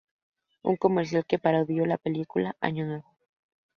Un 0.71 0.77
comercial 0.85 1.27
que 1.29 1.37
parodia 1.45 1.85
la 1.85 1.99
película 1.99 2.55
"Año 2.59 2.85
Nuevo". 2.87 3.15